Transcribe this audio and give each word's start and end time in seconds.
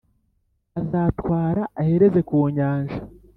azatwara 0.79 1.61
ahereze 1.79 2.19
ku 2.29 2.37
nyanja, 2.55 2.97